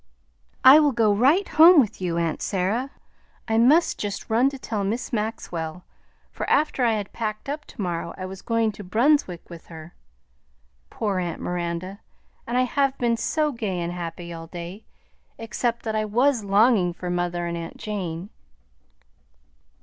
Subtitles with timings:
[0.63, 2.89] "I will go right home with you, aunt Sarah.
[3.47, 5.85] I must just run to tell Miss Maxwell,
[6.31, 9.93] for after I had packed up to morrow I was going to Brunswick with her.
[10.89, 11.99] Poor aunt Miranda!
[12.47, 14.85] And I have been so gay and happy all day,
[15.37, 18.31] except that I was longing for mother and aunt Jane."